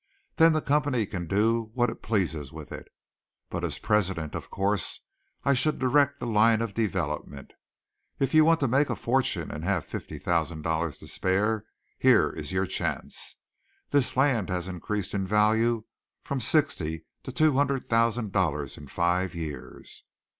[0.37, 2.87] Then the company can do what it pleases with it;
[3.51, 5.01] but as president, of course,
[5.45, 7.51] I should direct the line of development.
[8.17, 11.65] If you want to make a fortune and have fifty thousand dollars to spare,
[11.99, 13.35] here is your chance.
[13.91, 15.83] This land has increased in value
[16.23, 20.03] from sixty to two hundred thousand dollars in five years.